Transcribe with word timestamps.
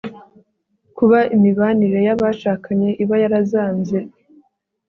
kuba. 0.97 1.19
imibanire 1.35 1.99
y'abashakanye 2.07 2.89
iba 3.03 3.15
yarazambye 3.23 3.99